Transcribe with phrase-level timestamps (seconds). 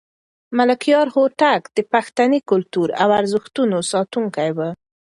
[0.57, 4.59] ملکیار هوتک د پښتني کلتور او ارزښتونو کلک ساتونکی و.